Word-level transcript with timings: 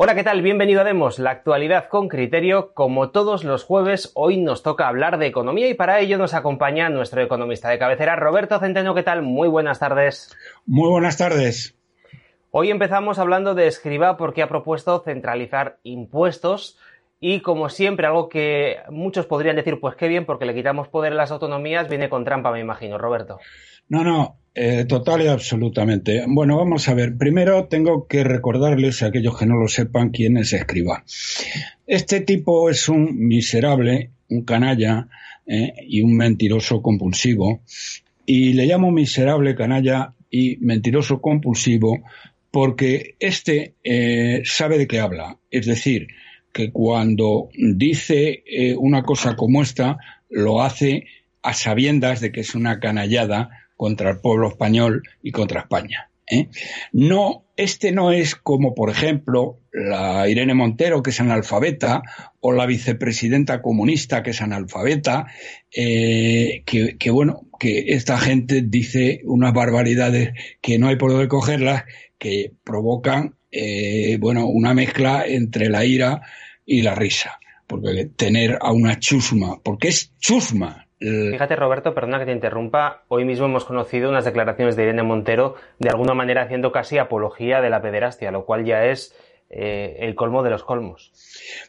Hola, 0.00 0.14
¿qué 0.14 0.22
tal? 0.22 0.42
Bienvenido 0.42 0.82
a 0.82 0.84
Demos, 0.84 1.18
la 1.18 1.30
actualidad 1.30 1.88
con 1.88 2.06
criterio. 2.06 2.72
Como 2.72 3.10
todos 3.10 3.42
los 3.42 3.64
jueves, 3.64 4.12
hoy 4.14 4.36
nos 4.36 4.62
toca 4.62 4.86
hablar 4.86 5.18
de 5.18 5.26
economía 5.26 5.68
y 5.68 5.74
para 5.74 5.98
ello 5.98 6.18
nos 6.18 6.34
acompaña 6.34 6.88
nuestro 6.88 7.20
economista 7.20 7.68
de 7.68 7.80
cabecera, 7.80 8.14
Roberto 8.14 8.60
Centeno. 8.60 8.94
¿Qué 8.94 9.02
tal? 9.02 9.22
Muy 9.22 9.48
buenas 9.48 9.80
tardes. 9.80 10.36
Muy 10.66 10.88
buenas 10.88 11.16
tardes. 11.16 11.76
Hoy 12.52 12.70
empezamos 12.70 13.18
hablando 13.18 13.56
de 13.56 13.66
Escriba 13.66 14.16
porque 14.16 14.40
ha 14.40 14.48
propuesto 14.48 15.02
centralizar 15.04 15.80
impuestos 15.82 16.78
y 17.20 17.40
como 17.40 17.68
siempre 17.68 18.06
algo 18.06 18.28
que 18.28 18.76
muchos 18.90 19.26
podrían 19.26 19.56
decir 19.56 19.80
pues 19.80 19.96
qué 19.96 20.08
bien 20.08 20.24
porque 20.24 20.46
le 20.46 20.54
quitamos 20.54 20.88
poder 20.88 21.12
a 21.12 21.16
las 21.16 21.30
autonomías 21.30 21.88
viene 21.88 22.08
con 22.08 22.24
trampa 22.24 22.52
me 22.52 22.60
imagino, 22.60 22.98
Roberto. 22.98 23.38
No, 23.88 24.04
no, 24.04 24.36
eh, 24.54 24.84
total 24.86 25.22
y 25.22 25.28
absolutamente. 25.28 26.24
Bueno, 26.28 26.56
vamos 26.58 26.88
a 26.88 26.94
ver. 26.94 27.16
Primero 27.16 27.68
tengo 27.68 28.06
que 28.06 28.22
recordarles 28.22 29.02
a 29.02 29.06
aquellos 29.06 29.38
que 29.38 29.46
no 29.46 29.56
lo 29.56 29.68
sepan 29.68 30.10
quién 30.10 30.36
es 30.36 30.52
Escriba. 30.52 31.04
Este 31.86 32.20
tipo 32.20 32.68
es 32.68 32.88
un 32.88 33.16
miserable, 33.16 34.10
un 34.28 34.42
canalla 34.42 35.08
eh, 35.46 35.72
y 35.86 36.02
un 36.02 36.16
mentiroso 36.16 36.82
compulsivo. 36.82 37.62
Y 38.26 38.52
le 38.52 38.66
llamo 38.66 38.90
miserable, 38.90 39.54
canalla 39.54 40.12
y 40.30 40.58
mentiroso 40.58 41.20
compulsivo 41.22 42.02
porque 42.50 43.14
este 43.20 43.74
eh, 43.84 44.42
sabe 44.44 44.76
de 44.76 44.86
qué 44.86 45.00
habla. 45.00 45.38
Es 45.50 45.66
decir, 45.66 46.08
que 46.58 46.72
cuando 46.72 47.50
dice 47.54 48.42
una 48.78 49.04
cosa 49.04 49.36
como 49.36 49.62
esta, 49.62 49.98
lo 50.28 50.60
hace 50.60 51.04
a 51.40 51.54
sabiendas 51.54 52.20
de 52.20 52.32
que 52.32 52.40
es 52.40 52.56
una 52.56 52.80
canallada 52.80 53.50
contra 53.76 54.10
el 54.10 54.18
pueblo 54.18 54.48
español 54.48 55.04
y 55.22 55.30
contra 55.30 55.60
España. 55.60 56.10
¿eh? 56.26 56.48
No, 56.92 57.44
este 57.56 57.92
no 57.92 58.10
es 58.10 58.34
como, 58.34 58.74
por 58.74 58.90
ejemplo, 58.90 59.60
la 59.72 60.28
Irene 60.28 60.54
Montero, 60.54 61.00
que 61.00 61.10
es 61.10 61.20
analfabeta, 61.20 62.02
o 62.40 62.50
la 62.50 62.66
vicepresidenta 62.66 63.62
comunista, 63.62 64.24
que 64.24 64.30
es 64.30 64.42
analfabeta, 64.42 65.26
eh, 65.72 66.64
que, 66.66 67.10
bueno, 67.10 67.42
que 67.60 67.92
esta 67.94 68.18
gente 68.18 68.62
dice 68.62 69.20
unas 69.24 69.52
barbaridades 69.52 70.32
que 70.60 70.80
no 70.80 70.88
hay 70.88 70.96
por 70.96 71.12
dónde 71.12 71.28
cogerlas, 71.28 71.84
que 72.18 72.52
provocan, 72.64 73.36
eh, 73.52 74.18
bueno, 74.20 74.48
una 74.48 74.74
mezcla 74.74 75.24
entre 75.24 75.68
la 75.68 75.84
ira 75.84 76.22
y 76.68 76.82
la 76.82 76.94
risa. 76.94 77.40
Porque 77.66 78.10
tener 78.16 78.58
a 78.60 78.72
una 78.72 78.98
chusma, 78.98 79.60
porque 79.62 79.88
es 79.88 80.16
chusma, 80.18 80.88
Fíjate, 81.00 81.54
Roberto, 81.54 81.94
perdona 81.94 82.18
que 82.18 82.24
te 82.26 82.32
interrumpa. 82.32 83.04
Hoy 83.06 83.24
mismo 83.24 83.46
hemos 83.46 83.64
conocido 83.64 84.10
unas 84.10 84.24
declaraciones 84.24 84.74
de 84.74 84.82
Irene 84.82 85.04
Montero, 85.04 85.54
de 85.78 85.90
alguna 85.90 86.12
manera 86.12 86.42
haciendo 86.42 86.72
casi 86.72 86.98
apología 86.98 87.60
de 87.60 87.70
la 87.70 87.80
pederastia, 87.80 88.32
lo 88.32 88.44
cual 88.44 88.64
ya 88.64 88.84
es 88.86 89.14
eh, 89.48 89.98
el 90.00 90.16
colmo 90.16 90.42
de 90.42 90.50
los 90.50 90.64
colmos. 90.64 91.12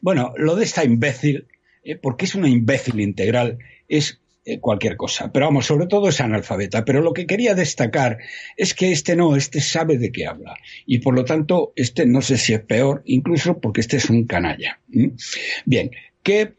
Bueno, 0.02 0.34
lo 0.36 0.56
de 0.56 0.64
esta 0.64 0.84
imbécil, 0.84 1.48
eh, 1.84 1.96
porque 1.96 2.26
es 2.26 2.34
una 2.34 2.50
imbécil 2.50 3.00
integral, 3.00 3.60
es 3.88 4.20
eh, 4.50 4.60
cualquier 4.60 4.98
cosa. 4.98 5.32
Pero 5.32 5.46
vamos, 5.48 5.66
sobre 5.66 5.88
todo 5.88 6.10
es 6.10 6.22
analfabeta. 6.22 6.86
Pero 6.86 7.02
lo 7.02 7.14
que 7.14 7.26
quería 7.26 7.56
destacar 7.56 8.18
es 8.58 8.74
que 8.74 8.92
este 8.92 9.16
no, 9.16 9.36
este 9.36 9.62
sabe 9.62 9.98
de 9.98 10.12
qué 10.12 10.26
habla. 10.26 10.56
Y 10.86 11.00
por 11.00 11.16
lo 11.16 11.26
tanto, 11.26 11.74
este 11.76 12.06
no 12.06 12.22
sé 12.22 12.38
si 12.38 12.54
es 12.54 12.62
peor, 12.62 13.02
incluso 13.06 13.60
porque 13.60 13.82
este 13.82 13.98
es 13.98 14.10
un 14.10 14.26
canalla. 14.26 14.80
Bien, 15.66 15.92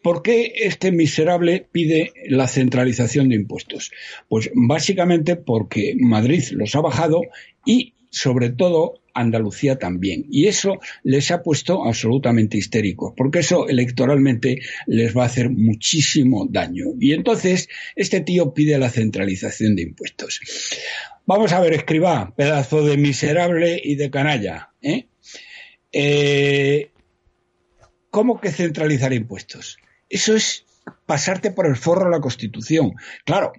¿Por 0.03 0.23
qué 0.23 0.53
este 0.57 0.91
miserable 0.91 1.67
pide 1.71 2.13
la 2.29 2.49
centralización 2.49 3.29
de 3.29 3.37
impuestos? 3.37 3.93
Pues 4.29 4.51
básicamente 4.53 5.37
porque 5.37 5.95
Madrid 5.97 6.43
los 6.53 6.75
ha 6.75 6.81
bajado 6.81 7.23
y, 7.65 7.95
sobre 8.11 8.51
todo, 8.51 9.00
Andalucía 9.15 9.79
también. 9.79 10.27
Y 10.31 10.47
eso 10.47 10.79
les 11.03 11.31
ha 11.31 11.43
puesto 11.43 11.85
absolutamente 11.85 12.59
histéricos, 12.59 13.13
porque 13.17 13.41
eso 13.41 13.69
electoralmente 13.69 14.61
les 14.87 15.17
va 15.17 15.25
a 15.25 15.27
hacer 15.27 15.51
muchísimo 15.51 16.47
daño. 16.49 16.87
Y 16.99 17.13
entonces, 17.13 17.69
este 17.97 18.21
tío 18.21 18.55
pide 18.55 18.79
la 18.79 18.91
centralización 18.91 19.77
de 19.77 19.83
impuestos. 19.83 20.41
Vamos 21.27 21.53
a 21.53 21.61
ver, 21.61 21.75
escriba, 21.75 22.35
pedazo 22.37 22.85
de 22.85 22.97
miserable 22.97 23.81
y 23.83 23.95
de 23.95 24.11
canalla. 24.11 24.71
¿eh? 24.83 25.07
eh 25.93 26.91
¿Cómo 28.11 28.41
que 28.41 28.51
centralizar 28.51 29.13
impuestos? 29.13 29.79
Eso 30.09 30.35
es 30.35 30.65
pasarte 31.07 31.53
por 31.53 31.67
el 31.67 31.77
forro 31.77 32.11
la 32.11 32.21
Constitución. 32.21 32.95
Claro, 33.25 33.53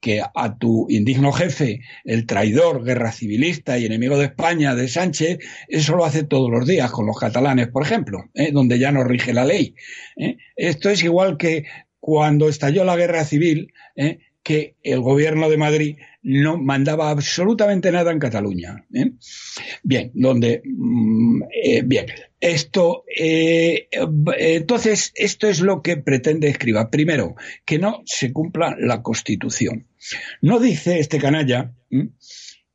que 0.00 0.22
a 0.22 0.58
tu 0.58 0.86
indigno 0.88 1.32
jefe, 1.32 1.80
el 2.04 2.26
traidor, 2.26 2.84
guerra 2.84 3.12
civilista 3.12 3.78
y 3.78 3.86
enemigo 3.86 4.16
de 4.18 4.26
España, 4.26 4.74
de 4.74 4.88
Sánchez, 4.88 5.38
eso 5.68 5.96
lo 5.96 6.04
hace 6.04 6.22
todos 6.22 6.50
los 6.50 6.66
días 6.66 6.90
con 6.90 7.06
los 7.06 7.18
catalanes, 7.18 7.68
por 7.68 7.82
ejemplo, 7.82 8.24
¿eh? 8.34 8.50
donde 8.52 8.78
ya 8.78 8.92
no 8.92 9.04
rige 9.04 9.32
la 9.32 9.44
ley. 9.44 9.74
¿eh? 10.16 10.36
Esto 10.56 10.90
es 10.90 11.02
igual 11.02 11.36
que 11.36 11.64
cuando 12.00 12.48
estalló 12.48 12.84
la 12.84 12.96
guerra 12.96 13.24
civil, 13.24 13.72
¿eh? 13.96 14.18
que 14.42 14.76
el 14.82 15.00
gobierno 15.00 15.50
de 15.50 15.56
Madrid 15.56 15.96
no 16.30 16.58
mandaba 16.58 17.08
absolutamente 17.08 17.90
nada 17.90 18.12
en 18.12 18.18
Cataluña. 18.18 18.84
Bien, 19.82 20.10
donde, 20.12 20.60
mm, 20.62 21.42
bien, 21.86 22.06
esto, 22.38 23.04
eh, 23.16 23.88
entonces, 24.38 25.10
esto 25.14 25.48
es 25.48 25.60
lo 25.60 25.80
que 25.80 25.96
pretende 25.96 26.48
escriba. 26.48 26.90
Primero, 26.90 27.34
que 27.64 27.78
no 27.78 28.02
se 28.04 28.30
cumpla 28.30 28.76
la 28.78 29.02
Constitución. 29.02 29.86
No 30.42 30.60
dice 30.60 30.98
este 30.98 31.18
canalla 31.18 31.72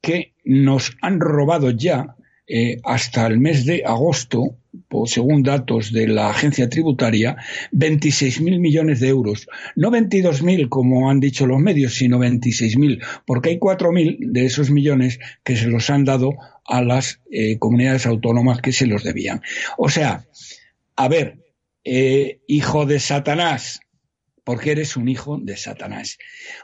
que 0.02 0.34
nos 0.44 0.97
han 1.02 1.19
robado 1.19 1.69
ya 1.69 2.16
eh, 2.47 2.78
hasta 2.84 3.28
el 3.28 3.38
mes 3.38 3.68
de 3.68 3.84
agosto, 3.86 4.58
según 5.06 5.44
datos 5.44 5.91
de 5.91 6.07
la 6.07 6.29
agencia 6.29 6.69
tributaria, 6.69 7.38
26.000 7.72 8.59
millones 8.59 9.00
de 9.00 9.09
euros. 9.09 9.47
No 9.75 9.91
22.000 9.91 10.69
como 10.69 11.09
han 11.09 11.19
dicho 11.19 11.45
los 11.45 11.59
medios, 11.59 11.95
sino 11.95 12.19
26.000, 12.19 13.03
porque 13.25 13.50
hay 13.50 13.59
4.000 13.59 14.31
de 14.31 14.45
esos 14.45 14.69
millones 14.69 15.19
que 15.44 15.56
se 15.56 15.67
los 15.67 15.89
han 15.89 16.06
dado 16.06 16.33
a 16.66 16.81
las 16.81 17.22
eh, 17.31 17.57
comunidades 17.59 18.06
autónomas 18.06 18.62
que 18.62 18.72
se 18.72 18.88
los 18.88 19.03
debían. 19.03 19.41
O 19.78 19.89
sea, 19.89 20.25
a 20.95 21.07
ver, 21.07 21.39
eh, 21.83 22.39
hijo 22.47 22.85
de 22.85 23.00
Satanás, 23.00 23.81
porque 24.44 24.72
eres 24.72 24.98
un 24.98 25.08
hijo 25.09 25.38
de 25.42 25.58
Satanás. 25.58 26.18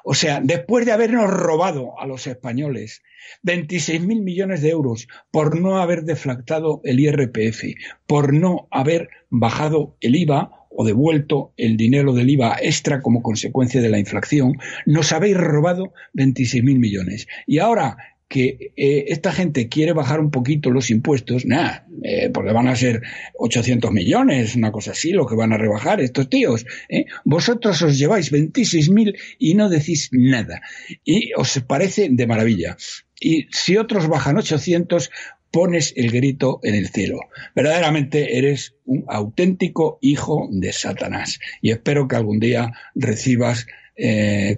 O 0.03 0.13
sea, 0.13 0.41
después 0.41 0.85
de 0.85 0.91
habernos 0.91 1.29
robado 1.29 1.99
a 1.99 2.05
los 2.05 2.27
españoles 2.27 3.01
26 3.43 4.01
mil 4.01 4.21
millones 4.21 4.61
de 4.61 4.69
euros 4.69 5.07
por 5.31 5.59
no 5.59 5.77
haber 5.77 6.03
deflactado 6.03 6.81
el 6.83 6.99
IRPF, 6.99 7.63
por 8.07 8.33
no 8.33 8.67
haber 8.71 9.09
bajado 9.29 9.95
el 10.01 10.15
IVA 10.15 10.51
o 10.69 10.85
devuelto 10.85 11.53
el 11.57 11.77
dinero 11.77 12.13
del 12.13 12.29
IVA 12.29 12.57
extra 12.61 13.01
como 13.01 13.21
consecuencia 13.21 13.81
de 13.81 13.89
la 13.89 13.99
inflación, 13.99 14.57
nos 14.85 15.11
habéis 15.11 15.37
robado 15.37 15.93
26 16.13 16.63
mil 16.63 16.79
millones. 16.79 17.27
Y 17.47 17.59
ahora 17.59 17.97
que 18.29 18.73
eh, 18.77 19.05
esta 19.07 19.33
gente 19.33 19.67
quiere 19.67 19.91
bajar 19.91 20.19
un 20.19 20.29
poquito 20.29 20.69
los 20.69 20.91
impuestos, 20.91 21.45
nada, 21.47 21.87
eh, 22.03 22.29
porque 22.31 22.53
van 22.53 22.67
a 22.67 22.75
ser 22.75 23.01
800 23.35 23.91
millones, 23.91 24.55
una 24.55 24.71
cosa 24.71 24.91
así, 24.91 25.11
lo 25.11 25.25
que 25.25 25.35
van 25.35 25.51
a 25.51 25.57
rebajar 25.57 25.99
estos 25.99 26.29
tíos. 26.29 26.65
¿eh? 26.89 27.05
Vosotros 27.25 27.81
os 27.81 27.97
lleváis 27.97 28.31
26.000 28.31 29.17
y 29.39 29.55
no 29.55 29.67
decís 29.67 30.09
nada. 30.11 30.61
Y 31.03 31.31
os 31.35 31.59
parece 31.67 32.09
de 32.11 32.27
maravilla. 32.27 32.77
Y 33.19 33.47
si 33.51 33.77
otros 33.77 34.07
bajan 34.07 34.37
800, 34.37 35.09
pones 35.49 35.93
el 35.97 36.11
grito 36.11 36.59
en 36.61 36.75
el 36.75 36.89
cielo. 36.89 37.19
Verdaderamente 37.55 38.37
eres 38.37 38.75
un 38.85 39.05
auténtico 39.07 39.97
hijo 40.01 40.47
de 40.51 40.71
Satanás. 40.71 41.39
Y 41.63 41.71
espero 41.71 42.07
que 42.07 42.15
algún 42.15 42.39
día 42.39 42.73
recibas, 42.93 43.65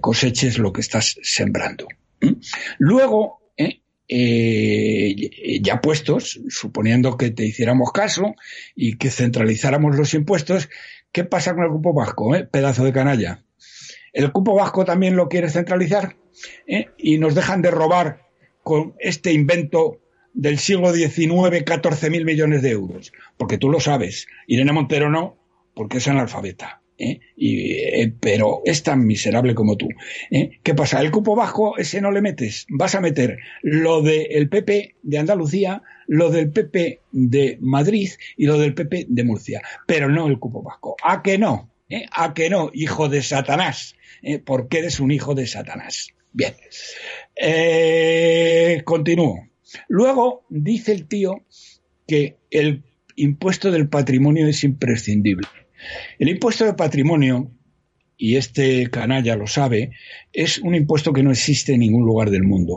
coseches 0.00 0.58
lo 0.58 0.72
que 0.72 0.82
estás 0.82 1.16
sembrando. 1.22 1.88
Luego, 2.78 3.41
eh, 4.14 5.60
ya 5.62 5.80
puestos, 5.80 6.38
suponiendo 6.48 7.16
que 7.16 7.30
te 7.30 7.46
hiciéramos 7.46 7.92
caso 7.92 8.34
y 8.74 8.98
que 8.98 9.10
centralizáramos 9.10 9.96
los 9.96 10.12
impuestos, 10.12 10.68
¿qué 11.12 11.24
pasa 11.24 11.54
con 11.54 11.64
el 11.64 11.70
grupo 11.70 11.94
vasco, 11.94 12.34
eh? 12.36 12.44
pedazo 12.44 12.84
de 12.84 12.92
canalla? 12.92 13.42
El 14.12 14.30
cupo 14.30 14.54
vasco 14.54 14.84
también 14.84 15.16
lo 15.16 15.30
quiere 15.30 15.48
centralizar 15.48 16.16
¿eh? 16.66 16.90
y 16.98 17.16
nos 17.16 17.34
dejan 17.34 17.62
de 17.62 17.70
robar 17.70 18.26
con 18.62 18.94
este 18.98 19.32
invento 19.32 20.02
del 20.34 20.58
siglo 20.58 20.92
XIX 20.92 21.64
14.000 21.64 22.24
millones 22.24 22.60
de 22.60 22.70
euros. 22.70 23.12
Porque 23.38 23.56
tú 23.56 23.70
lo 23.70 23.80
sabes, 23.80 24.26
Irene 24.46 24.72
Montero 24.72 25.08
no, 25.08 25.38
porque 25.74 25.98
es 25.98 26.08
analfabeta. 26.08 26.81
¿Eh? 26.98 27.20
Eh, 27.36 28.12
pero 28.20 28.62
es 28.64 28.82
tan 28.82 29.06
miserable 29.06 29.54
como 29.54 29.76
tú. 29.76 29.88
¿eh? 30.30 30.58
¿Qué 30.62 30.74
pasa? 30.74 31.00
El 31.00 31.10
cupo 31.10 31.34
bajo, 31.34 31.76
ese 31.78 32.00
no 32.00 32.10
le 32.10 32.20
metes. 32.20 32.66
Vas 32.68 32.94
a 32.94 33.00
meter 33.00 33.38
lo 33.62 34.02
del 34.02 34.48
PP 34.48 34.96
de 35.02 35.18
Andalucía, 35.18 35.82
lo 36.06 36.30
del 36.30 36.50
PP 36.50 37.00
de 37.12 37.58
Madrid 37.60 38.10
y 38.36 38.46
lo 38.46 38.58
del 38.58 38.74
PP 38.74 39.06
de 39.08 39.24
Murcia. 39.24 39.62
Pero 39.86 40.08
no 40.08 40.26
el 40.26 40.38
cupo 40.38 40.62
bajo. 40.62 40.96
¿A 41.02 41.22
que 41.22 41.38
no? 41.38 41.70
¿A 42.12 42.32
que 42.32 42.48
no, 42.48 42.70
hijo 42.72 43.08
de 43.08 43.22
Satanás? 43.22 43.96
Porque 44.44 44.78
eres 44.78 45.00
un 45.00 45.10
hijo 45.10 45.34
de 45.34 45.46
Satanás. 45.46 46.08
Bien. 46.32 46.54
continúo. 48.84 49.48
Luego 49.88 50.44
dice 50.48 50.92
el 50.92 51.06
tío 51.06 51.44
que 52.06 52.36
el 52.50 52.82
impuesto 53.16 53.70
del 53.70 53.88
patrimonio 53.88 54.46
es 54.46 54.64
imprescindible. 54.64 55.46
El 56.18 56.28
impuesto 56.28 56.64
de 56.64 56.74
patrimonio, 56.74 57.50
y 58.22 58.36
este 58.36 58.88
canalla 58.88 59.34
lo 59.34 59.48
sabe, 59.48 59.90
es 60.32 60.58
un 60.58 60.76
impuesto 60.76 61.12
que 61.12 61.24
no 61.24 61.32
existe 61.32 61.74
en 61.74 61.80
ningún 61.80 62.04
lugar 62.04 62.30
del 62.30 62.44
mundo. 62.44 62.76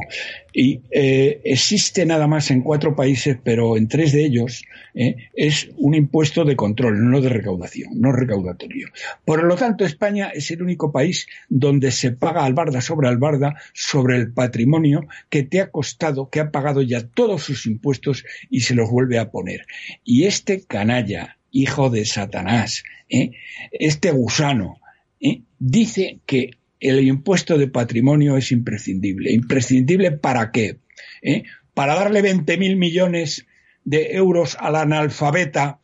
Y 0.51 0.81
eh, 0.89 1.39
existe 1.43 2.03
nada 2.03 2.25
más 2.25 2.49
en 2.49 2.61
cuatro 2.61 2.95
países, 2.95 3.37
pero 3.43 3.77
en 3.77 3.87
tres 3.87 4.11
de 4.11 4.25
ellos 4.25 4.63
eh, 4.95 5.15
es 5.35 5.69
un 5.77 5.93
impuesto 5.93 6.45
de 6.45 6.55
control, 6.55 7.07
no 7.11 7.21
de 7.21 7.29
recaudación, 7.29 7.91
no 8.01 8.11
recaudatorio. 8.11 8.87
Por 9.23 9.43
lo 9.43 9.55
tanto, 9.55 9.85
España 9.85 10.31
es 10.33 10.49
el 10.49 10.63
único 10.63 10.91
país 10.91 11.27
donde 11.47 11.91
se 11.91 12.11
paga 12.11 12.43
albarda 12.43 12.81
sobre 12.81 13.07
albarda 13.07 13.53
sobre 13.73 14.15
el 14.15 14.33
patrimonio 14.33 15.05
que 15.29 15.43
te 15.43 15.61
ha 15.61 15.69
costado, 15.69 16.31
que 16.31 16.39
ha 16.39 16.49
pagado 16.49 16.81
ya 16.81 17.07
todos 17.07 17.43
sus 17.43 17.67
impuestos 17.67 18.25
y 18.49 18.61
se 18.61 18.73
los 18.73 18.89
vuelve 18.89 19.19
a 19.19 19.29
poner. 19.29 19.67
Y 20.03 20.23
este 20.23 20.65
canalla, 20.65 21.37
hijo 21.55 21.89
de 21.89 22.05
Satanás, 22.05 22.83
¿eh? 23.09 23.31
este 23.71 24.11
gusano, 24.11 24.81
¿eh? 25.21 25.41
dice 25.57 26.19
que 26.25 26.51
el 26.81 27.07
impuesto 27.07 27.57
de 27.57 27.69
patrimonio 27.69 28.35
es 28.35 28.51
imprescindible. 28.51 29.31
¿Imprescindible 29.31 30.11
para 30.11 30.51
qué? 30.51 30.79
¿Eh? 31.21 31.43
Para 31.73 31.95
darle 31.95 32.21
20.000 32.21 32.75
millones 32.75 33.47
de 33.85 34.15
euros 34.15 34.57
a 34.59 34.69
la 34.69 34.81
analfabeta 34.81 35.79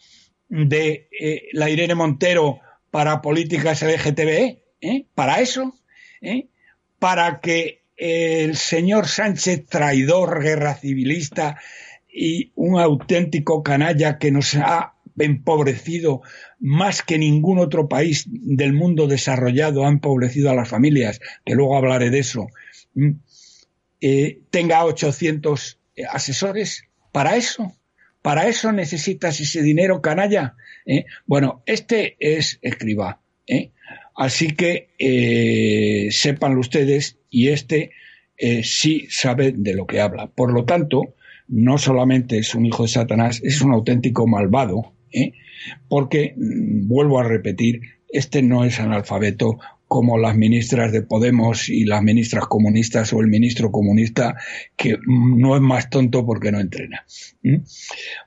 de 0.50 1.08
la 1.54 1.70
Irene 1.70 1.96
Montero 1.96 2.60
para 2.92 3.22
políticas 3.22 3.82
LGTB. 3.82 4.58
¿Para 5.16 5.40
eso? 5.40 5.74
Para 7.00 7.40
que 7.40 7.84
el 7.96 8.58
señor 8.58 9.08
Sánchez, 9.08 9.66
traidor, 9.68 10.44
guerra 10.44 10.76
civilista 10.76 11.58
y 12.12 12.52
un 12.56 12.80
auténtico 12.80 13.64
canalla 13.64 14.18
que 14.18 14.32
nos 14.32 14.56
ha 14.56 14.96
empobrecido 15.24 16.22
más 16.60 17.02
que 17.02 17.18
ningún 17.18 17.60
otro 17.60 17.88
país 17.88 18.26
del 18.30 18.74
mundo 18.74 19.08
desarrollado, 19.08 19.86
ha 19.86 19.90
empobrecido 19.90 20.50
a 20.50 20.56
las 20.56 20.70
familias, 20.70 21.20
que 21.46 21.56
luego 21.56 21.78
hablaré 21.78 22.10
de 22.10 22.20
eso, 22.20 22.48
eh, 24.00 24.42
tenga 24.50 24.84
800 24.86 25.80
eh, 25.96 26.04
asesores. 26.10 26.86
¿Para 27.12 27.36
eso? 27.36 27.76
¿Para 28.22 28.48
eso 28.48 28.72
necesitas 28.72 29.40
ese 29.40 29.62
dinero, 29.62 30.02
canalla? 30.02 30.56
¿Eh? 30.86 31.06
Bueno, 31.26 31.64
este 31.66 32.16
es 32.20 32.60
escriba. 32.62 33.20
Así 34.16 34.52
que 34.52 36.10
sépanlo 36.12 36.62
ustedes 36.62 37.18
y 37.30 37.50
este 37.50 37.92
sí 38.64 39.08
sabe 39.10 39.52
de 39.52 39.74
lo 39.74 39.86
que 39.86 40.00
habla. 40.00 40.28
Por 40.28 40.54
lo 40.54 40.64
tanto, 40.64 41.16
no 41.52 41.78
solamente 41.78 42.38
es 42.38 42.56
un 42.56 42.66
hijo 42.66 42.84
de 42.84 42.90
Satanás, 42.90 43.42
es 43.44 43.62
un 43.62 43.74
auténtico 43.74 44.26
malvado 44.26 44.94
¿eh? 45.12 45.34
porque, 45.88 46.34
mm, 46.36 46.88
vuelvo 46.88 47.20
a 47.20 47.24
repetir, 47.24 47.82
este 48.10 48.42
no 48.42 48.66
es 48.66 48.80
analfabeto 48.80 49.60
como 49.88 50.18
las 50.18 50.38
ministras 50.38 50.94
de 50.94 51.02
Podemos 51.02 51.68
y 51.68 51.84
las 51.84 52.02
ministras 52.02 52.48
comunistas 52.48 53.12
o 53.12 53.20
el 53.20 53.28
ministro 53.28 53.72
comunista, 53.72 54.36
que 54.78 54.96
mm, 54.96 55.40
no 55.40 55.56
es 55.56 55.62
más 55.62 55.90
tonto 55.90 56.26
porque 56.26 56.52
no 56.52 56.60
entrena. 56.60 57.06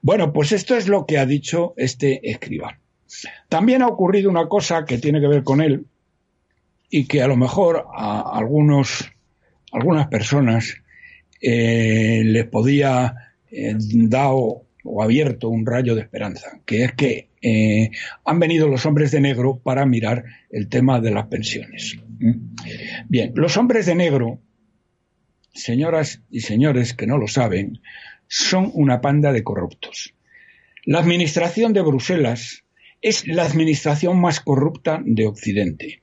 Bueno, 0.03 0.33
pues 0.33 0.53
esto 0.53 0.77
es 0.77 0.89
lo 0.89 1.07
que 1.07 1.19
ha 1.19 1.27
dicho 1.27 1.73
este 1.77 2.31
escribano. 2.31 2.79
También 3.49 3.83
ha 3.83 3.87
ocurrido 3.87 4.31
una 4.31 4.49
cosa 4.49 4.85
que 4.85 4.99
tiene 4.99 5.21
que 5.21 5.29
ver 5.29 5.43
con 5.43 5.61
él 5.61 5.87
y 6.91 7.07
que 7.07 7.23
a 7.23 7.29
lo 7.29 7.37
mejor 7.37 7.87
a 7.95 8.21
algunos, 8.37 9.11
algunas 9.73 10.09
personas 10.09 10.75
eh, 11.41 12.23
les 12.25 12.47
podía 12.47 13.15
eh, 13.51 13.75
dar 13.79 14.33
o 14.85 15.03
abierto 15.03 15.49
un 15.49 15.67
rayo 15.67 15.95
de 15.95 16.03
esperanza, 16.03 16.61
que 16.65 16.85
es 16.85 16.93
que 16.93 17.31
eh, 17.43 17.91
han 18.25 18.39
venido 18.39 18.69
los 18.69 18.87
hombres 18.87 19.11
de 19.11 19.21
negro 19.21 19.59
para 19.59 19.85
mirar 19.87 20.25
el 20.51 20.69
tema 20.69 21.01
de 21.01 21.11
las 21.11 21.27
pensiones. 21.27 21.97
¿Mm? 22.21 22.55
Bien, 23.09 23.33
los 23.35 23.57
hombres 23.57 23.87
de 23.87 23.95
negro, 23.95 24.41
señoras 25.53 26.23
y 26.31 26.41
señores 26.41 26.95
que 26.95 27.07
no 27.07 27.19
lo 27.19 27.27
saben, 27.27 27.81
son 28.29 28.71
una 28.75 29.01
panda 29.01 29.33
de 29.33 29.43
corruptos. 29.43 30.15
La 30.85 30.99
administración 30.99 31.73
de 31.73 31.83
Bruselas 31.83 32.65
es 33.01 33.27
la 33.27 33.45
administración 33.45 34.21
más 34.21 34.41
corrupta 34.41 35.03
de 35.05 35.27
Occidente. 35.27 36.01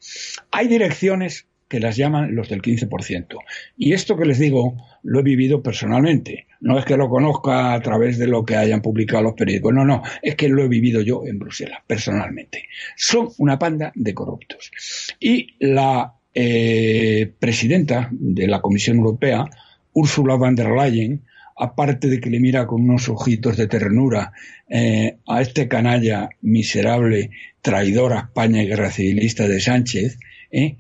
Hay 0.52 0.68
direcciones 0.68 1.48
que 1.72 1.80
las 1.80 1.96
llaman 1.96 2.36
los 2.36 2.50
del 2.50 2.62
15%. 2.62 3.38
Y 3.78 3.94
esto 3.94 4.18
que 4.18 4.26
les 4.26 4.40
digo 4.40 4.76
lo 5.04 5.22
he 5.22 5.24
vivido 5.24 5.64
personalmente. 5.64 6.48
No 6.60 6.78
es 6.78 6.84
que 6.84 6.98
lo 6.98 7.08
conozca 7.08 7.74
a 7.74 7.82
través 7.82 8.18
de 8.18 8.28
lo 8.28 8.44
que 8.44 8.58
hayan 8.58 8.82
publicado 8.82 9.24
los 9.24 9.36
periódicos, 9.36 9.74
no, 9.74 9.86
no, 9.86 10.04
es 10.22 10.36
que 10.36 10.50
lo 10.50 10.66
he 10.66 10.68
vivido 10.68 11.00
yo 11.00 11.26
en 11.26 11.40
Bruselas, 11.40 11.80
personalmente. 11.88 12.66
Son 12.98 13.30
una 13.38 13.58
panda 13.58 13.94
de 13.96 14.14
corruptos. 14.14 14.70
Y 15.18 15.56
la 15.60 16.14
eh, 16.36 17.32
presidenta 17.40 18.10
de 18.12 18.48
la 18.48 18.60
Comisión 18.60 18.98
Europea, 18.98 19.46
Ursula 19.94 20.36
von 20.36 20.56
der 20.56 20.72
Leyen, 20.72 21.22
aparte 21.56 22.10
de 22.10 22.20
que 22.20 22.30
le 22.30 22.42
mira 22.42 22.68
con 22.68 22.82
unos 22.82 23.08
ojitos 23.08 23.56
de 23.56 23.68
ternura 23.68 24.34
eh, 24.68 25.20
a 25.26 25.42
este 25.42 25.70
canalla 25.70 26.32
miserable, 26.42 27.30
traidor 27.62 28.12
a 28.12 28.20
España 28.20 28.62
y 28.62 28.68
guerra 28.68 28.92
civilista 28.92 29.48
de 29.48 29.62
Sánchez, 29.62 30.20
eh, 30.52 30.76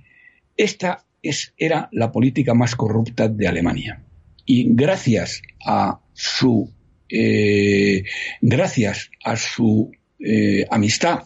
esta 0.64 1.06
es, 1.22 1.54
era 1.58 1.90
la 1.92 2.12
política 2.12 2.54
más 2.54 2.76
corrupta 2.76 3.28
de 3.28 3.48
Alemania. 3.48 4.04
Y 4.46 4.68
gracias 4.74 5.42
a 5.66 6.00
su 6.14 6.72
eh, 7.10 8.04
gracias 8.40 9.12
a 9.24 9.36
su 9.36 9.92
eh, 10.20 10.66
amistad 10.70 11.24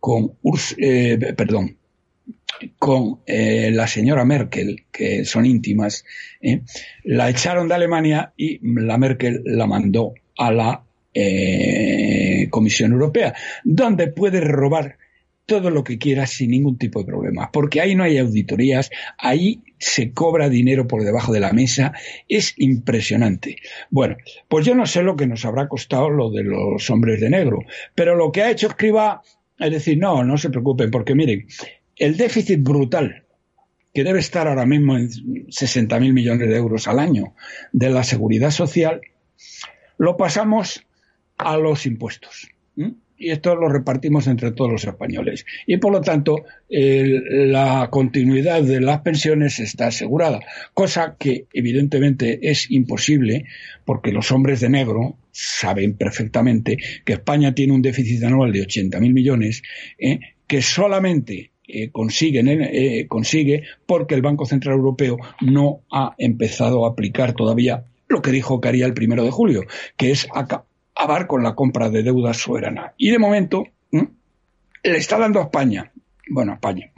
con 0.00 0.32
eh, 0.78 1.16
perdón 1.36 1.76
con 2.78 3.20
la 3.26 3.86
señora 3.86 4.24
Merkel, 4.24 4.86
que 4.90 5.24
son 5.24 5.46
íntimas, 5.46 6.04
la 7.04 7.30
echaron 7.30 7.68
de 7.68 7.74
Alemania 7.74 8.32
y 8.36 8.58
la 8.80 8.98
Merkel 8.98 9.42
la 9.44 9.66
mandó 9.68 10.14
a 10.36 10.50
la 10.50 10.84
Comisión 12.50 12.92
Europea, 12.92 13.32
donde 13.62 14.08
puede 14.08 14.40
robar 14.40 14.98
todo 15.48 15.70
lo 15.70 15.82
que 15.82 15.96
quieras 15.96 16.30
sin 16.30 16.50
ningún 16.50 16.76
tipo 16.76 17.00
de 17.00 17.06
problema, 17.06 17.50
porque 17.50 17.80
ahí 17.80 17.94
no 17.94 18.04
hay 18.04 18.18
auditorías, 18.18 18.90
ahí 19.16 19.62
se 19.78 20.12
cobra 20.12 20.50
dinero 20.50 20.86
por 20.86 21.02
debajo 21.04 21.32
de 21.32 21.40
la 21.40 21.54
mesa, 21.54 21.94
es 22.28 22.52
impresionante. 22.58 23.56
Bueno, 23.88 24.18
pues 24.48 24.66
yo 24.66 24.74
no 24.74 24.84
sé 24.84 25.02
lo 25.02 25.16
que 25.16 25.26
nos 25.26 25.46
habrá 25.46 25.66
costado 25.66 26.10
lo 26.10 26.30
de 26.30 26.44
los 26.44 26.90
hombres 26.90 27.22
de 27.22 27.30
negro, 27.30 27.60
pero 27.94 28.14
lo 28.14 28.30
que 28.30 28.42
ha 28.42 28.50
hecho 28.50 28.66
Escriba 28.66 29.22
es 29.58 29.70
decir, 29.70 29.96
no, 29.96 30.22
no 30.22 30.36
se 30.36 30.50
preocupen, 30.50 30.90
porque 30.90 31.14
miren, 31.14 31.46
el 31.96 32.18
déficit 32.18 32.62
brutal 32.62 33.24
que 33.94 34.04
debe 34.04 34.18
estar 34.18 34.46
ahora 34.48 34.66
mismo 34.66 34.98
en 34.98 35.08
60.000 35.08 36.12
millones 36.12 36.46
de 36.46 36.56
euros 36.56 36.86
al 36.88 36.98
año 36.98 37.34
de 37.72 37.88
la 37.88 38.04
seguridad 38.04 38.50
social, 38.50 39.00
lo 39.96 40.18
pasamos 40.18 40.86
a 41.38 41.56
los 41.56 41.86
impuestos 41.86 42.48
y 43.18 43.30
esto 43.30 43.54
lo 43.56 43.68
repartimos 43.68 44.26
entre 44.26 44.52
todos 44.52 44.70
los 44.70 44.84
españoles. 44.84 45.44
Y 45.66 45.78
por 45.78 45.92
lo 45.92 46.00
tanto, 46.00 46.44
la 46.68 47.88
continuidad 47.90 48.62
de 48.62 48.80
las 48.80 49.00
pensiones 49.00 49.58
está 49.58 49.88
asegurada, 49.88 50.40
cosa 50.74 51.16
que 51.18 51.46
evidentemente 51.52 52.50
es 52.50 52.70
imposible 52.70 53.46
porque 53.84 54.12
los 54.12 54.30
hombres 54.32 54.60
de 54.60 54.68
negro 54.68 55.16
saben 55.32 55.94
perfectamente 55.94 56.78
que 57.04 57.14
España 57.14 57.54
tiene 57.54 57.72
un 57.72 57.82
déficit 57.82 58.24
anual 58.24 58.52
de 58.52 58.66
80.000 58.66 59.12
millones 59.12 59.62
eh, 59.98 60.20
que 60.46 60.62
solamente 60.62 61.52
eh, 61.66 61.90
consiguen, 61.90 62.48
eh, 62.48 63.06
consigue 63.08 63.62
porque 63.86 64.14
el 64.14 64.22
Banco 64.22 64.46
Central 64.46 64.76
Europeo 64.76 65.16
no 65.40 65.82
ha 65.92 66.14
empezado 66.18 66.84
a 66.84 66.90
aplicar 66.90 67.34
todavía 67.34 67.84
lo 68.08 68.22
que 68.22 68.32
dijo 68.32 68.60
que 68.60 68.68
haría 68.68 68.86
el 68.86 68.94
primero 68.94 69.22
de 69.22 69.30
julio, 69.30 69.64
que 69.96 70.10
es 70.10 70.26
acabar 70.98 71.28
con 71.28 71.44
la 71.44 71.54
compra 71.54 71.90
de 71.90 72.02
deuda 72.02 72.34
soberana. 72.34 72.92
Y 72.96 73.10
de 73.10 73.18
momento 73.18 73.64
le 73.92 74.96
está 74.96 75.16
dando 75.18 75.40
a 75.40 75.44
España, 75.44 75.92
bueno, 76.28 76.52
a 76.52 76.54
España, 76.56 76.90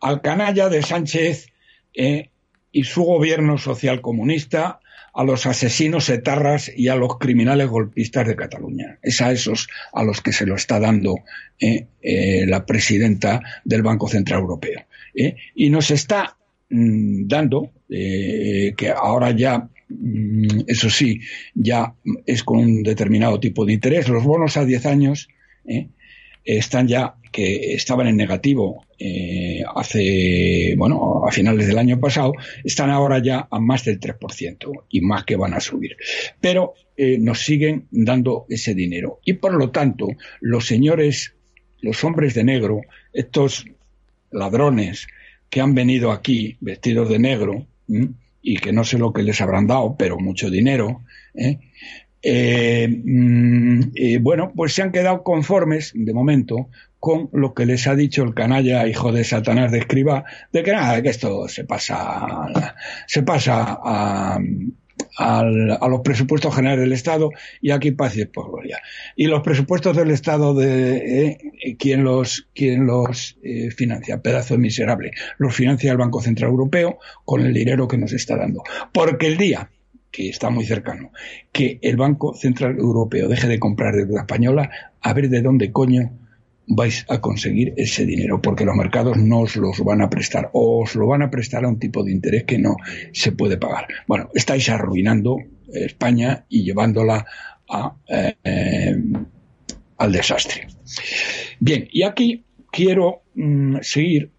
al 0.00 0.20
canalla 0.20 0.68
de 0.68 0.82
Sánchez 0.82 1.52
eh, 1.94 2.30
y 2.72 2.84
su 2.84 3.04
gobierno 3.04 3.56
social 3.56 4.00
comunista, 4.00 4.80
a 5.14 5.24
los 5.24 5.46
asesinos 5.46 6.10
etarras 6.10 6.70
y 6.76 6.88
a 6.88 6.96
los 6.96 7.18
criminales 7.18 7.68
golpistas 7.68 8.26
de 8.26 8.36
Cataluña. 8.36 8.98
Es 9.00 9.22
a 9.22 9.32
esos 9.32 9.68
a 9.94 10.02
los 10.02 10.20
que 10.20 10.32
se 10.32 10.44
lo 10.44 10.56
está 10.56 10.78
dando 10.78 11.20
eh, 11.58 11.86
eh, 12.02 12.46
la 12.46 12.66
presidenta 12.66 13.40
del 13.64 13.82
Banco 13.82 14.08
Central 14.08 14.40
Europeo. 14.40 14.82
Y 15.54 15.70
nos 15.70 15.90
está 15.90 16.36
mm, 16.68 17.26
dando, 17.26 17.70
que 17.88 18.92
ahora 18.94 19.30
ya 19.30 19.70
eso 20.66 20.90
sí, 20.90 21.20
ya 21.54 21.94
es 22.24 22.42
con 22.42 22.58
un 22.58 22.82
determinado 22.82 23.38
tipo 23.40 23.64
de 23.64 23.74
interés. 23.74 24.08
Los 24.08 24.24
bonos 24.24 24.56
a 24.56 24.64
10 24.64 24.86
años 24.86 25.28
están 26.44 26.88
ya 26.88 27.16
que 27.32 27.74
estaban 27.74 28.06
en 28.06 28.16
negativo 28.16 28.86
eh, 28.98 29.62
hace, 29.74 30.74
bueno, 30.78 31.26
a 31.26 31.30
finales 31.30 31.66
del 31.66 31.76
año 31.76 32.00
pasado, 32.00 32.32
están 32.64 32.88
ahora 32.88 33.20
ya 33.22 33.46
a 33.50 33.60
más 33.60 33.84
del 33.84 34.00
3% 34.00 34.84
y 34.88 35.00
más 35.02 35.24
que 35.24 35.36
van 35.36 35.52
a 35.52 35.60
subir. 35.60 35.96
Pero 36.40 36.74
eh, 36.96 37.18
nos 37.18 37.40
siguen 37.40 37.88
dando 37.90 38.46
ese 38.48 38.74
dinero. 38.74 39.20
Y 39.24 39.34
por 39.34 39.52
lo 39.52 39.70
tanto, 39.70 40.08
los 40.40 40.66
señores, 40.66 41.34
los 41.80 42.02
hombres 42.04 42.32
de 42.32 42.44
negro, 42.44 42.80
estos 43.12 43.66
ladrones 44.30 45.08
que 45.50 45.60
han 45.60 45.74
venido 45.74 46.10
aquí 46.10 46.56
vestidos 46.60 47.10
de 47.10 47.18
negro, 47.18 47.66
y 48.48 48.58
que 48.58 48.72
no 48.72 48.84
sé 48.84 48.96
lo 48.96 49.12
que 49.12 49.24
les 49.24 49.40
habrán 49.40 49.66
dado, 49.66 49.96
pero 49.98 50.18
mucho 50.20 50.50
dinero, 50.50 51.02
¿eh? 51.34 51.58
Eh, 52.22 52.88
mm, 52.88 53.80
eh, 53.96 54.18
bueno, 54.18 54.52
pues 54.54 54.72
se 54.72 54.82
han 54.82 54.92
quedado 54.92 55.24
conformes, 55.24 55.90
de 55.94 56.14
momento, 56.14 56.68
con 57.00 57.28
lo 57.32 57.54
que 57.54 57.66
les 57.66 57.88
ha 57.88 57.96
dicho 57.96 58.22
el 58.22 58.34
canalla 58.34 58.86
hijo 58.86 59.10
de 59.10 59.24
Satanás 59.24 59.72
de 59.72 59.78
escriba, 59.78 60.24
de 60.52 60.62
que 60.62 60.72
nada, 60.72 61.02
que 61.02 61.08
esto 61.08 61.48
se 61.48 61.64
pasa, 61.64 62.46
se 63.08 63.24
pasa 63.24 63.78
a, 63.82 64.38
los 65.18 66.00
presupuestos 66.02 66.54
generales 66.54 66.80
del 66.84 66.92
Estado 66.92 67.30
y 67.60 67.70
aquí 67.70 67.92
paz 67.92 68.16
y 68.16 68.24
gloria. 68.24 68.80
Y 69.16 69.26
los 69.26 69.42
presupuestos 69.42 69.96
del 69.96 70.10
Estado 70.10 70.54
de 70.54 71.26
eh, 71.26 71.76
¿quién 71.78 72.04
los, 72.04 72.48
quién 72.54 72.86
los 72.86 73.38
financia, 73.76 74.20
pedazo 74.20 74.58
miserable, 74.58 75.12
los 75.38 75.54
financia 75.54 75.90
el 75.90 75.98
Banco 75.98 76.20
Central 76.20 76.50
Europeo 76.50 76.98
con 77.24 77.40
el 77.44 77.54
dinero 77.54 77.88
que 77.88 77.98
nos 77.98 78.12
está 78.12 78.36
dando. 78.36 78.62
Porque 78.92 79.26
el 79.26 79.36
día 79.36 79.70
que 80.10 80.28
está 80.28 80.50
muy 80.50 80.64
cercano, 80.64 81.12
que 81.52 81.78
el 81.82 81.96
Banco 81.96 82.34
Central 82.34 82.78
Europeo 82.78 83.28
deje 83.28 83.48
de 83.48 83.58
comprar 83.58 83.94
deuda 83.94 84.20
española, 84.20 84.70
a 85.02 85.12
ver 85.12 85.28
de 85.28 85.42
dónde 85.42 85.72
coño 85.72 86.10
vais 86.66 87.04
a 87.08 87.20
conseguir 87.20 87.74
ese 87.76 88.04
dinero, 88.04 88.40
porque 88.42 88.64
los 88.64 88.74
mercados 88.74 89.16
no 89.16 89.40
os 89.40 89.56
los 89.56 89.80
van 89.80 90.02
a 90.02 90.10
prestar, 90.10 90.50
o 90.52 90.82
os 90.82 90.94
lo 90.94 91.06
van 91.06 91.22
a 91.22 91.30
prestar 91.30 91.64
a 91.64 91.68
un 91.68 91.78
tipo 91.78 92.02
de 92.02 92.12
interés 92.12 92.44
que 92.44 92.58
no 92.58 92.76
se 93.12 93.32
puede 93.32 93.56
pagar. 93.56 93.86
Bueno, 94.06 94.30
estáis 94.34 94.68
arruinando 94.68 95.36
España 95.72 96.44
y 96.48 96.64
llevándola 96.64 97.26
eh, 98.08 98.96
al 99.98 100.12
desastre. 100.12 100.66
Bien, 101.60 101.88
y 101.90 102.02
aquí 102.02 102.44
quiero 102.70 103.22
mm, 103.34 103.76
seguir 103.82 104.30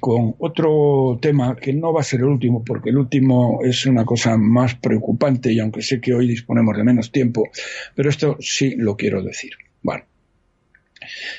con 0.00 0.34
otro 0.38 1.18
tema 1.20 1.54
que 1.56 1.72
no 1.72 1.92
va 1.92 2.00
a 2.00 2.04
ser 2.04 2.20
el 2.20 2.26
último, 2.26 2.64
porque 2.64 2.90
el 2.90 2.98
último 2.98 3.60
es 3.62 3.86
una 3.86 4.04
cosa 4.04 4.36
más 4.36 4.74
preocupante 4.74 5.52
y 5.52 5.60
aunque 5.60 5.82
sé 5.82 6.00
que 6.00 6.12
hoy 6.12 6.26
disponemos 6.26 6.76
de 6.76 6.84
menos 6.84 7.12
tiempo, 7.12 7.48
pero 7.94 8.10
esto 8.10 8.36
sí 8.40 8.74
lo 8.76 8.96
quiero 8.96 9.22
decir. 9.22 9.52
Bueno, 9.82 10.04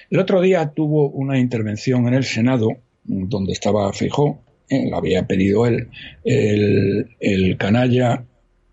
el 0.09 0.19
otro 0.19 0.41
día 0.41 0.71
tuvo 0.73 1.09
una 1.09 1.39
intervención 1.39 2.07
en 2.07 2.13
el 2.13 2.23
Senado 2.23 2.69
donde 3.03 3.53
estaba 3.53 3.91
Feijó, 3.93 4.41
eh, 4.69 4.89
lo 4.89 4.97
había 4.97 5.25
pedido 5.25 5.65
él, 5.65 5.89
el, 6.23 7.57
canalla, 7.57 8.25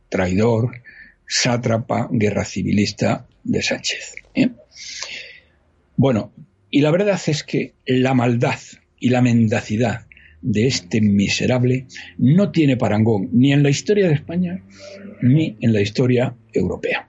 traidor, 0.08 0.82
sátrapa, 1.26 2.08
guerra 2.10 2.44
civilista 2.44 3.26
de 3.44 3.62
Sánchez. 3.62 4.16
¿eh? 4.34 4.50
Bueno, 5.96 6.32
y 6.70 6.80
la 6.80 6.90
verdad 6.90 7.20
es 7.26 7.44
que 7.44 7.74
la 7.86 8.14
maldad 8.14 8.58
y 8.98 9.10
la 9.10 9.22
mendacidad 9.22 10.06
de 10.42 10.66
este 10.66 11.00
miserable 11.00 11.86
no 12.18 12.50
tiene 12.50 12.76
parangón 12.76 13.28
ni 13.32 13.52
en 13.52 13.62
la 13.62 13.70
historia 13.70 14.08
de 14.08 14.14
España 14.14 14.62
ni 15.22 15.56
en 15.60 15.72
la 15.72 15.80
historia 15.80 16.34
europea. 16.52 17.08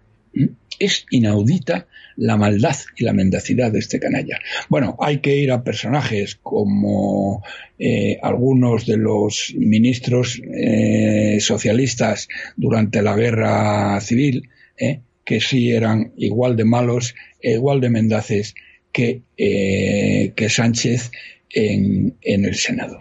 Es 0.79 1.05
inaudita 1.09 1.87
la 2.17 2.37
maldad 2.37 2.75
y 2.95 3.03
la 3.03 3.13
mendacidad 3.13 3.71
de 3.71 3.79
este 3.79 3.99
canalla. 3.99 4.39
Bueno, 4.69 4.97
hay 4.99 5.19
que 5.19 5.35
ir 5.35 5.51
a 5.51 5.63
personajes 5.63 6.35
como 6.41 7.43
eh, 7.77 8.17
algunos 8.21 8.85
de 8.85 8.97
los 8.97 9.53
ministros 9.57 10.41
eh, 10.41 11.37
socialistas 11.39 12.27
durante 12.55 13.01
la 13.01 13.15
guerra 13.15 13.99
civil, 14.01 14.49
eh, 14.77 15.01
que 15.23 15.41
sí 15.41 15.71
eran 15.71 16.13
igual 16.17 16.55
de 16.55 16.65
malos, 16.65 17.15
e 17.41 17.53
igual 17.53 17.81
de 17.81 17.89
mendaces 17.89 18.55
que, 18.91 19.21
que 19.35 20.49
Sánchez 20.49 21.11
en, 21.55 22.15
el 22.21 22.55
Senado. 22.55 22.97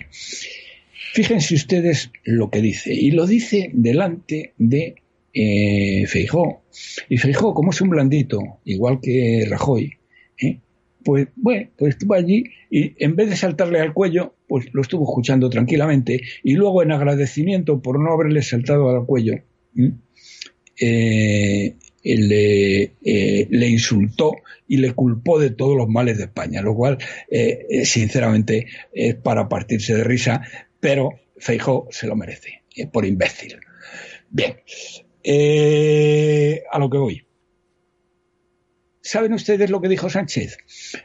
Fíjense 1.12 1.54
ustedes 1.54 2.10
lo 2.24 2.50
que 2.50 2.60
dice, 2.60 2.92
y 2.92 3.12
lo 3.12 3.26
dice 3.26 3.70
delante 3.72 4.52
de 4.58 4.96
eh, 5.34 6.06
Feijó. 6.06 6.62
Y 7.08 7.18
Feijó, 7.18 7.52
como 7.52 7.70
es 7.70 7.80
un 7.80 7.90
blandito, 7.90 8.60
igual 8.64 9.00
que 9.02 9.44
Rajoy, 9.48 9.92
¿eh? 10.40 10.60
pues 11.04 11.28
bueno, 11.36 11.68
pues 11.76 11.94
estuvo 11.94 12.14
allí 12.14 12.44
y 12.70 12.94
en 13.04 13.16
vez 13.16 13.28
de 13.28 13.36
saltarle 13.36 13.80
al 13.80 13.92
cuello, 13.92 14.34
pues 14.48 14.66
lo 14.72 14.80
estuvo 14.80 15.04
escuchando 15.04 15.50
tranquilamente 15.50 16.20
y 16.42 16.54
luego 16.54 16.82
en 16.82 16.92
agradecimiento 16.92 17.82
por 17.82 18.00
no 18.00 18.12
haberle 18.12 18.42
saltado 18.42 18.88
al 18.88 19.04
cuello, 19.04 19.34
eh, 20.80 21.74
eh, 22.04 23.46
le, 23.50 23.68
insultó 23.68 24.36
y 24.68 24.76
le 24.76 24.92
culpó 24.92 25.38
de 25.38 25.50
todos 25.50 25.76
los 25.76 25.88
males 25.88 26.18
de 26.18 26.24
España, 26.24 26.62
lo 26.62 26.74
cual, 26.74 26.98
sinceramente, 27.84 28.66
es 28.92 29.14
para 29.14 29.48
partirse 29.48 29.94
de 29.94 30.04
risa, 30.04 30.42
pero 30.80 31.10
Feijó 31.38 31.88
se 31.90 32.06
lo 32.06 32.16
merece, 32.16 32.62
por 32.92 33.04
imbécil. 33.04 33.56
Bien, 34.30 34.56
a 35.24 36.78
lo 36.78 36.90
que 36.90 36.98
voy. 36.98 37.24
¿Saben 39.00 39.34
ustedes 39.34 39.68
lo 39.68 39.82
que 39.82 39.88
dijo 39.88 40.08
Sánchez? 40.08 40.56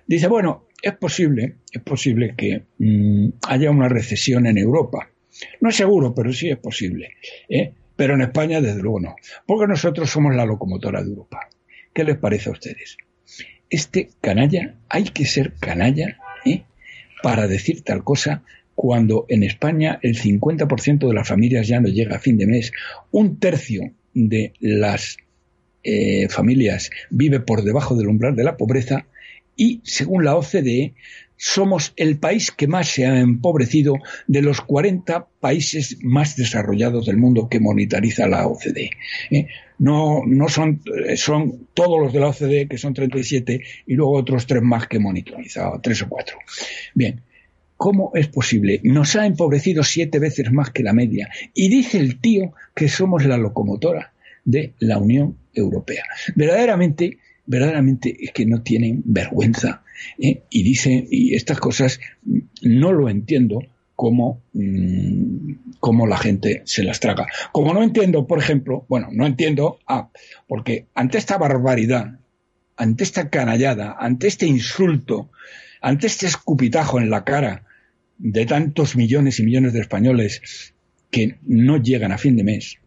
Dice, 0.07 0.27
bueno, 0.27 0.67
es 0.81 0.93
posible, 0.93 1.57
es 1.69 1.81
posible 1.81 2.33
que 2.37 2.63
mm, 2.77 3.29
haya 3.47 3.71
una 3.71 3.89
recesión 3.89 4.45
en 4.45 4.57
Europa. 4.57 5.11
No 5.59 5.69
es 5.69 5.75
seguro, 5.75 6.15
pero 6.15 6.31
sí 6.31 6.49
es 6.49 6.57
posible. 6.57 7.15
¿eh? 7.49 7.73
Pero 7.97 8.13
en 8.13 8.21
España, 8.21 8.61
desde 8.61 8.81
luego, 8.81 9.01
no. 9.01 9.15
Porque 9.45 9.67
nosotros 9.67 10.09
somos 10.09 10.33
la 10.33 10.45
locomotora 10.45 11.01
de 11.01 11.09
Europa. 11.09 11.49
¿Qué 11.93 12.05
les 12.05 12.17
parece 12.17 12.49
a 12.49 12.53
ustedes? 12.53 12.95
Este 13.69 14.09
canalla, 14.21 14.75
hay 14.87 15.03
que 15.03 15.25
ser 15.25 15.53
canalla 15.59 16.19
¿eh? 16.45 16.63
para 17.21 17.47
decir 17.47 17.83
tal 17.83 18.05
cosa 18.05 18.43
cuando 18.75 19.25
en 19.27 19.43
España 19.43 19.99
el 20.01 20.17
50% 20.17 21.05
de 21.05 21.13
las 21.13 21.27
familias 21.27 21.67
ya 21.67 21.81
no 21.81 21.89
llega 21.89 22.15
a 22.15 22.19
fin 22.19 22.37
de 22.37 22.47
mes, 22.47 22.71
un 23.11 23.37
tercio 23.37 23.91
de 24.27 24.53
las 24.59 25.17
eh, 25.83 26.27
familias 26.29 26.89
vive 27.09 27.39
por 27.39 27.63
debajo 27.63 27.95
del 27.95 28.09
umbral 28.09 28.35
de 28.35 28.43
la 28.43 28.57
pobreza 28.57 29.05
y, 29.55 29.81
según 29.83 30.25
la 30.25 30.35
OCDE, 30.35 30.93
somos 31.37 31.93
el 31.95 32.17
país 32.17 32.51
que 32.51 32.67
más 32.67 32.89
se 32.89 33.05
ha 33.05 33.19
empobrecido 33.19 33.95
de 34.27 34.41
los 34.41 34.59
40 34.59 35.27
países 35.39 35.97
más 36.03 36.35
desarrollados 36.35 37.05
del 37.05 37.15
mundo 37.15 37.47
que 37.49 37.61
monetariza 37.61 38.27
la 38.27 38.45
OCDE. 38.45 38.89
¿eh? 39.31 39.47
No, 39.77 40.23
no 40.25 40.49
son, 40.49 40.81
eh, 41.07 41.15
son 41.15 41.67
todos 41.73 41.97
los 42.01 42.11
de 42.11 42.19
la 42.19 42.27
OCDE, 42.27 42.67
que 42.67 42.77
son 42.77 42.93
37, 42.93 43.61
y 43.87 43.93
luego 43.93 44.17
otros 44.17 44.45
tres 44.45 44.61
más 44.61 44.87
que 44.87 44.99
monitoriza, 44.99 45.71
tres 45.81 46.01
o 46.01 46.09
cuatro. 46.09 46.37
Bien. 46.93 47.21
¿Cómo 47.79 48.11
es 48.13 48.27
posible? 48.27 48.81
Nos 48.83 49.15
ha 49.15 49.25
empobrecido 49.25 49.83
siete 49.83 50.19
veces 50.19 50.51
más 50.51 50.69
que 50.71 50.83
la 50.83 50.91
media. 50.91 51.29
Y 51.53 51.69
dice 51.69 51.97
el 51.97 52.19
tío 52.19 52.51
que 52.75 52.89
somos 52.89 53.25
la 53.25 53.37
locomotora 53.37 54.11
de 54.43 54.73
la 54.79 54.97
Unión 54.97 55.37
Europea. 55.53 56.03
Verdaderamente, 56.35 57.19
verdaderamente 57.45 58.17
es 58.19 58.33
que 58.33 58.45
no 58.45 58.63
tienen 58.63 59.01
vergüenza 59.05 59.83
¿eh? 60.17 60.41
y 60.49 60.63
dice, 60.63 61.07
y 61.09 61.35
estas 61.35 61.61
cosas 61.61 62.01
no 62.61 62.91
lo 62.91 63.07
entiendo 63.07 63.61
cómo, 63.95 64.41
mm, 64.51 65.77
cómo, 65.79 66.05
la 66.05 66.17
gente 66.17 66.63
se 66.65 66.83
las 66.83 66.99
traga. 66.99 67.27
Como 67.53 67.73
no 67.73 67.81
entiendo, 67.81 68.27
por 68.27 68.39
ejemplo, 68.39 68.85
bueno, 68.89 69.07
no 69.13 69.25
entiendo, 69.25 69.79
ah, 69.87 70.09
porque 70.49 70.87
ante 70.95 71.17
esta 71.17 71.37
barbaridad, 71.37 72.19
ante 72.75 73.05
esta 73.05 73.29
canallada, 73.29 73.95
ante 73.97 74.27
este 74.27 74.47
insulto, 74.47 75.31
ante 75.79 76.07
este 76.07 76.25
escupitajo 76.25 76.99
en 76.99 77.09
la 77.09 77.23
cara 77.23 77.63
de 78.19 78.45
tantos 78.45 78.95
millones 78.95 79.39
y 79.39 79.43
millones 79.43 79.73
de 79.73 79.79
españoles 79.79 80.73
que 81.09 81.37
no 81.47 81.77
llegan 81.77 82.11
a 82.11 82.17
fin 82.17 82.35
de 82.35 82.43
mes 82.43 82.77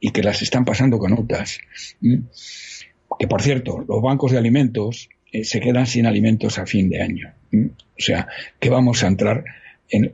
y 0.00 0.10
que 0.10 0.22
las 0.22 0.40
están 0.40 0.64
pasando 0.64 0.98
con 0.98 1.12
otras, 1.12 1.58
que 2.00 3.28
por 3.28 3.42
cierto, 3.42 3.84
los 3.86 4.00
bancos 4.00 4.32
de 4.32 4.38
alimentos 4.38 5.10
eh, 5.30 5.44
se 5.44 5.60
quedan 5.60 5.86
sin 5.86 6.06
alimentos 6.06 6.58
a 6.58 6.66
fin 6.66 6.88
de 6.88 7.02
año. 7.02 7.34
O 7.52 7.98
sea, 8.00 8.28
que 8.58 8.70
vamos 8.70 9.02
a 9.02 9.08
entrar 9.08 9.44
en 9.90 10.12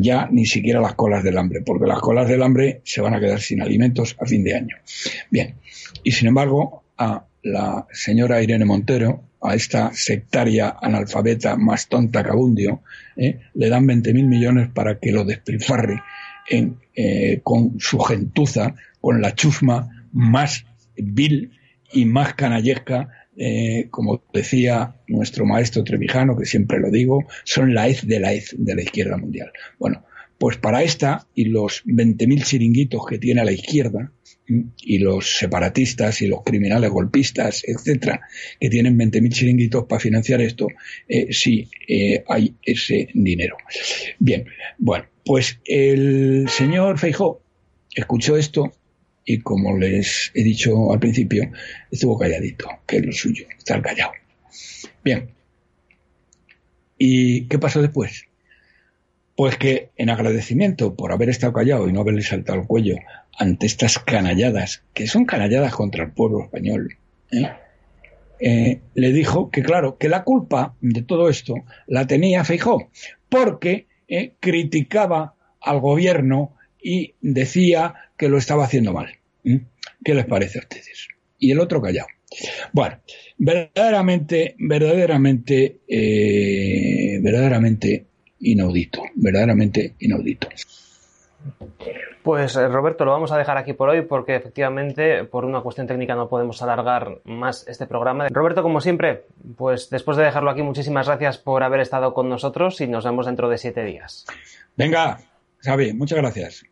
ya 0.00 0.28
ni 0.30 0.46
siquiera 0.46 0.80
las 0.80 0.94
colas 0.94 1.22
del 1.22 1.36
hambre, 1.36 1.60
porque 1.64 1.86
las 1.86 2.00
colas 2.00 2.28
del 2.28 2.42
hambre 2.42 2.80
se 2.84 3.00
van 3.00 3.14
a 3.14 3.20
quedar 3.20 3.40
sin 3.40 3.60
alimentos 3.60 4.16
a 4.18 4.26
fin 4.26 4.42
de 4.42 4.54
año. 4.54 4.76
Bien, 5.30 5.56
y 6.02 6.12
sin 6.12 6.28
embargo, 6.28 6.84
a 6.96 7.26
la 7.42 7.86
señora 7.92 8.42
Irene 8.42 8.64
Montero, 8.64 9.22
a 9.44 9.54
esta 9.54 9.92
sectaria 9.92 10.76
analfabeta 10.80 11.56
más 11.56 11.88
tonta 11.88 12.24
que 12.24 12.30
abundio, 12.30 12.82
¿eh? 13.16 13.40
le 13.54 13.68
dan 13.68 13.86
20.000 13.86 14.26
millones 14.26 14.68
para 14.72 14.98
que 14.98 15.12
lo 15.12 15.24
despilfarre 15.24 16.02
en, 16.48 16.78
eh, 16.94 17.40
con 17.42 17.78
su 17.78 17.98
gentuza, 17.98 18.74
con 19.00 19.20
la 19.20 19.34
chusma 19.34 20.06
más 20.12 20.64
vil 20.96 21.52
y 21.92 22.06
más 22.06 22.34
canallesca 22.34 23.10
eh, 23.36 23.88
como 23.90 24.22
decía 24.32 24.94
nuestro 25.08 25.44
maestro 25.44 25.82
Trevijano, 25.82 26.36
que 26.36 26.46
siempre 26.46 26.78
lo 26.78 26.90
digo, 26.90 27.24
son 27.42 27.74
la 27.74 27.88
hez 27.88 28.06
de 28.06 28.20
la 28.20 28.32
hez 28.32 28.54
de 28.56 28.74
la 28.76 28.82
izquierda 28.82 29.16
mundial. 29.16 29.50
Bueno, 29.78 30.04
pues 30.38 30.56
para 30.56 30.82
esta 30.82 31.26
y 31.34 31.46
los 31.46 31.84
20.000 31.84 32.44
chiringuitos 32.44 33.04
que 33.06 33.18
tiene 33.18 33.40
a 33.40 33.44
la 33.44 33.52
izquierda, 33.52 34.12
y 34.46 34.98
los 34.98 35.38
separatistas 35.38 36.20
y 36.22 36.26
los 36.26 36.42
criminales 36.42 36.90
golpistas, 36.90 37.62
etcétera, 37.66 38.20
que 38.60 38.68
tienen 38.68 38.98
20.000 38.98 39.32
chiringuitos 39.32 39.84
para 39.86 40.00
financiar 40.00 40.40
esto, 40.40 40.68
eh, 41.08 41.32
sí 41.32 41.68
eh, 41.88 42.22
hay 42.28 42.54
ese 42.62 43.08
dinero. 43.14 43.56
Bien, 44.18 44.44
bueno, 44.78 45.06
pues 45.24 45.60
el 45.64 46.46
señor 46.48 46.98
Feijó 46.98 47.42
escuchó 47.94 48.36
esto 48.36 48.72
y 49.24 49.38
como 49.38 49.76
les 49.78 50.30
he 50.34 50.42
dicho 50.42 50.92
al 50.92 51.00
principio, 51.00 51.50
estuvo 51.90 52.18
calladito, 52.18 52.68
que 52.86 52.98
es 52.98 53.06
lo 53.06 53.12
suyo, 53.12 53.46
estar 53.56 53.80
callado. 53.80 54.12
Bien. 55.02 55.30
¿Y 56.98 57.46
qué 57.46 57.58
pasó 57.58 57.80
después? 57.80 58.26
Pues 59.36 59.56
que 59.56 59.90
en 59.96 60.10
agradecimiento 60.10 60.94
por 60.94 61.12
haber 61.12 61.28
estado 61.28 61.52
callado 61.52 61.88
y 61.88 61.92
no 61.92 62.00
haberle 62.00 62.22
saltado 62.22 62.60
el 62.60 62.66
cuello 62.66 62.96
ante 63.36 63.66
estas 63.66 63.98
canalladas, 63.98 64.84
que 64.92 65.06
son 65.06 65.24
canalladas 65.24 65.74
contra 65.74 66.04
el 66.04 66.12
pueblo 66.12 66.44
español, 66.44 66.96
¿eh? 67.32 67.50
Eh, 68.40 68.80
le 68.94 69.12
dijo 69.12 69.50
que 69.50 69.62
claro, 69.62 69.96
que 69.96 70.08
la 70.08 70.24
culpa 70.24 70.74
de 70.80 71.02
todo 71.02 71.28
esto 71.28 71.54
la 71.86 72.06
tenía 72.06 72.44
Feijó, 72.44 72.90
porque 73.28 73.86
eh, 74.08 74.34
criticaba 74.40 75.34
al 75.60 75.80
gobierno 75.80 76.54
y 76.82 77.14
decía 77.20 77.94
que 78.18 78.28
lo 78.28 78.36
estaba 78.36 78.64
haciendo 78.64 78.92
mal. 78.92 79.14
¿Qué 80.04 80.14
les 80.14 80.26
parece 80.26 80.58
a 80.58 80.62
ustedes? 80.62 81.08
Y 81.38 81.52
el 81.52 81.60
otro 81.60 81.80
callado. 81.80 82.08
Bueno, 82.72 82.98
verdaderamente, 83.38 84.56
verdaderamente, 84.58 85.78
verdaderamente 87.22 88.06
inaudito, 88.44 89.02
verdaderamente 89.14 89.94
inaudito. 89.98 90.48
Pues 92.22 92.56
eh, 92.56 92.68
Roberto, 92.68 93.04
lo 93.04 93.10
vamos 93.10 93.32
a 93.32 93.36
dejar 93.36 93.58
aquí 93.58 93.74
por 93.74 93.90
hoy 93.90 94.02
porque 94.02 94.34
efectivamente 94.34 95.24
por 95.24 95.44
una 95.44 95.60
cuestión 95.60 95.86
técnica 95.86 96.14
no 96.14 96.28
podemos 96.28 96.62
alargar 96.62 97.20
más 97.24 97.66
este 97.68 97.86
programa. 97.86 98.28
Roberto, 98.30 98.62
como 98.62 98.80
siempre, 98.80 99.26
pues 99.56 99.90
después 99.90 100.16
de 100.16 100.24
dejarlo 100.24 100.50
aquí, 100.50 100.62
muchísimas 100.62 101.06
gracias 101.06 101.36
por 101.36 101.62
haber 101.62 101.80
estado 101.80 102.14
con 102.14 102.28
nosotros 102.28 102.80
y 102.80 102.86
nos 102.86 103.04
vemos 103.04 103.26
dentro 103.26 103.50
de 103.50 103.58
siete 103.58 103.84
días. 103.84 104.24
Venga, 104.76 105.20
Xavi, 105.60 105.92
muchas 105.92 106.18
gracias. 106.18 106.64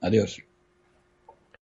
Adiós. 0.00 0.49